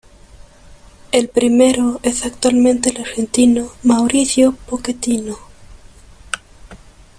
El 1.11 1.29
primero 1.29 1.99
es 2.01 2.25
actualmente 2.25 2.89
el 2.89 3.01
argentino 3.01 3.71
Mauricio 3.83 4.53
Pochettino. 4.67 5.37